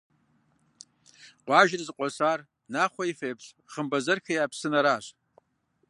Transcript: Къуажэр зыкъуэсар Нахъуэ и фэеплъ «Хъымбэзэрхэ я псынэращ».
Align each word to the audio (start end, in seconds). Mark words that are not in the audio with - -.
Къуажэр 1.45 1.81
зыкъуэсар 1.87 2.39
Нахъуэ 2.73 3.03
и 3.11 3.13
фэеплъ 3.19 3.47
«Хъымбэзэрхэ 3.71 4.33
я 4.43 4.45
псынэращ». 4.51 5.05